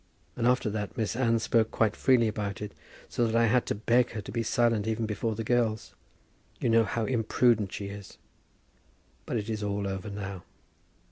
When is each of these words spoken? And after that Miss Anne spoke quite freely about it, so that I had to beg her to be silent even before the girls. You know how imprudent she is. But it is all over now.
And 0.35 0.47
after 0.47 0.67
that 0.71 0.97
Miss 0.97 1.15
Anne 1.15 1.37
spoke 1.37 1.69
quite 1.69 1.95
freely 1.95 2.27
about 2.27 2.59
it, 2.59 2.71
so 3.07 3.27
that 3.27 3.35
I 3.35 3.45
had 3.45 3.67
to 3.67 3.75
beg 3.75 4.13
her 4.13 4.21
to 4.21 4.31
be 4.31 4.41
silent 4.41 4.87
even 4.87 5.05
before 5.05 5.35
the 5.35 5.43
girls. 5.43 5.93
You 6.59 6.69
know 6.69 6.85
how 6.85 7.05
imprudent 7.05 7.71
she 7.71 7.85
is. 7.85 8.17
But 9.27 9.37
it 9.37 9.47
is 9.47 9.61
all 9.61 9.87
over 9.87 10.09
now. 10.09 10.43